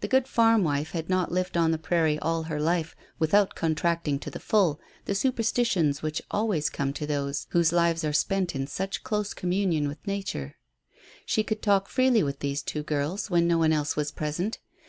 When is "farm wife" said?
0.26-0.90